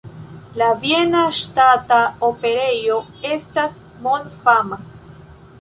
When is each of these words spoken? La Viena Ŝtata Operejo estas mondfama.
La 0.61 0.69
Viena 0.85 1.19
Ŝtata 1.41 1.99
Operejo 2.29 2.97
estas 3.37 3.79
mondfama. 4.07 4.85